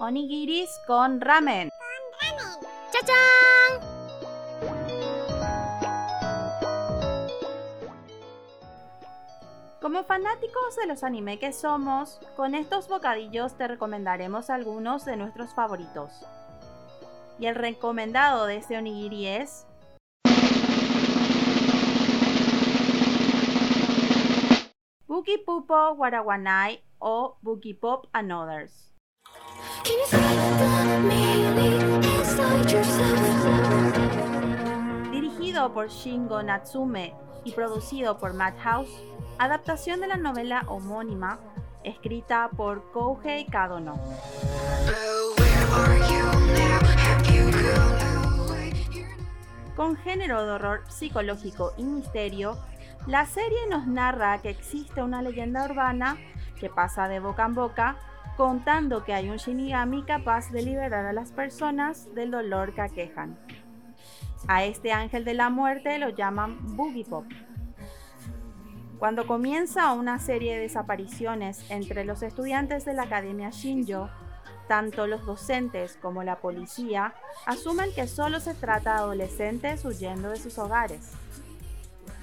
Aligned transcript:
onigiris 0.00 0.70
con 0.86 1.20
ramen. 1.20 1.68
¡Chachán! 2.90 3.80
Como 9.80 10.04
fanáticos 10.04 10.76
de 10.76 10.86
los 10.86 11.04
anime 11.04 11.38
que 11.38 11.52
somos, 11.52 12.18
con 12.34 12.54
estos 12.54 12.88
bocadillos 12.88 13.56
te 13.56 13.68
recomendaremos 13.68 14.48
algunos 14.48 15.04
de 15.04 15.16
nuestros 15.16 15.54
favoritos. 15.54 16.24
Y 17.38 17.46
el 17.46 17.54
recomendado 17.54 18.46
de 18.46 18.56
este 18.56 18.78
onigiri 18.78 19.26
es 19.26 19.66
Buki 25.06 25.38
Pupo 25.38 25.92
Warawanai 25.92 26.82
o 26.98 27.36
Buki 27.42 27.74
Pop 27.74 28.06
and 28.12 28.32
Others. 28.32 28.90
Dirigido 35.10 35.72
por 35.72 35.88
Shingo 35.88 36.42
Natsume 36.42 37.14
y 37.44 37.52
producido 37.52 38.18
por 38.18 38.34
Madhouse, 38.34 38.90
adaptación 39.38 40.00
de 40.00 40.08
la 40.08 40.16
novela 40.16 40.64
homónima 40.66 41.38
escrita 41.84 42.50
por 42.56 42.90
Kouhei 42.92 43.46
Kadono. 43.46 43.98
Con 49.76 49.96
género 49.96 50.44
de 50.44 50.50
horror 50.50 50.82
psicológico 50.88 51.72
y 51.78 51.84
misterio, 51.84 52.58
la 53.06 53.24
serie 53.24 53.66
nos 53.70 53.86
narra 53.86 54.42
que 54.42 54.50
existe 54.50 55.02
una 55.02 55.22
leyenda 55.22 55.64
urbana 55.64 56.18
que 56.58 56.68
pasa 56.68 57.08
de 57.08 57.20
boca 57.20 57.46
en 57.46 57.54
boca 57.54 57.96
contando 58.40 59.04
que 59.04 59.12
hay 59.12 59.28
un 59.28 59.36
Shinigami 59.36 60.02
capaz 60.02 60.50
de 60.50 60.62
liberar 60.62 61.04
a 61.04 61.12
las 61.12 61.30
personas 61.30 62.08
del 62.14 62.30
dolor 62.30 62.72
que 62.72 62.80
aquejan. 62.80 63.38
A 64.48 64.64
este 64.64 64.92
ángel 64.92 65.26
de 65.26 65.34
la 65.34 65.50
muerte 65.50 65.98
lo 65.98 66.08
llaman 66.08 66.56
Boogie 66.74 67.04
Pop. 67.04 67.26
Cuando 68.98 69.26
comienza 69.26 69.92
una 69.92 70.18
serie 70.18 70.54
de 70.54 70.62
desapariciones 70.62 71.70
entre 71.70 72.06
los 72.06 72.22
estudiantes 72.22 72.86
de 72.86 72.94
la 72.94 73.02
Academia 73.02 73.50
Shinjo, 73.50 74.08
tanto 74.68 75.06
los 75.06 75.26
docentes 75.26 75.98
como 76.00 76.22
la 76.22 76.36
policía 76.36 77.12
asumen 77.44 77.92
que 77.94 78.06
solo 78.06 78.40
se 78.40 78.54
trata 78.54 78.94
de 78.94 79.00
adolescentes 79.00 79.84
huyendo 79.84 80.30
de 80.30 80.38
sus 80.38 80.56
hogares. 80.56 81.12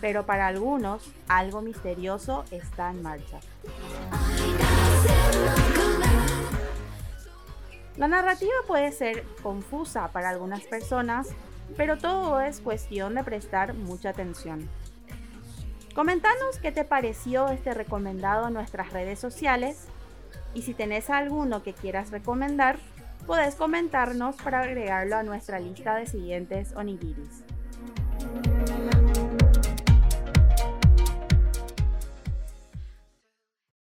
Pero 0.02 0.26
para 0.26 0.48
algunos, 0.48 1.12
algo 1.28 1.62
misterioso 1.62 2.44
está 2.50 2.90
en 2.90 3.04
marcha. 3.04 3.40
La 8.08 8.22
narrativa 8.22 8.54
puede 8.66 8.94
ser 8.94 9.26
confusa 9.44 10.08
para 10.14 10.30
algunas 10.30 10.64
personas, 10.64 11.28
pero 11.76 11.98
todo 11.98 12.40
es 12.40 12.62
cuestión 12.62 13.16
de 13.16 13.24
prestar 13.26 13.74
mucha 13.74 14.12
atención. 14.12 14.70
Comentanos 15.94 16.58
qué 16.62 16.72
te 16.72 16.86
pareció 16.86 17.50
este 17.50 17.74
recomendado 17.74 18.48
en 18.48 18.54
nuestras 18.54 18.94
redes 18.94 19.20
sociales 19.20 19.88
y 20.54 20.62
si 20.62 20.74
tenés 20.74 21.10
alguno 21.10 21.64
que 21.64 21.74
quieras 21.74 22.10
recomendar, 22.10 22.80
podés 23.26 23.56
comentarnos 23.56 24.38
para 24.38 24.62
agregarlo 24.62 25.18
a 25.18 25.24
nuestra 25.24 25.60
lista 25.60 25.98
de 25.98 26.08
siguientes 26.08 26.72
onigiris. 26.78 27.44